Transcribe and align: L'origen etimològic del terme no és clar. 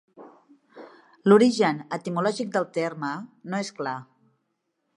L'origen 1.31 1.83
etimològic 1.97 2.51
del 2.57 2.67
terme 2.79 3.13
no 3.53 3.61
és 3.67 3.71
clar. 3.81 3.97